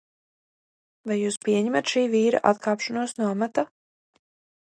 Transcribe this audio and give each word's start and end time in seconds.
Vai 1.09 1.17
jūs 1.17 1.37
pieņemat 1.43 1.91
šī 1.91 2.03
vīra 2.15 2.41
atkāpšanos 2.53 3.15
no 3.21 3.31
amata? 3.35 3.67